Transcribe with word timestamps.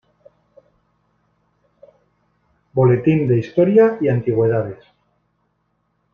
Boletín 2.73 3.27
de 3.27 3.37
Historia 3.37 3.99
y 4.01 4.07
Antigüedades. 4.09 4.83